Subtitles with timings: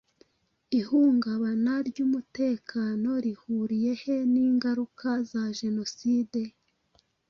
[0.79, 6.41] Ihungabana ry’umutekano rihuriye he n’ingaruka za jenoside?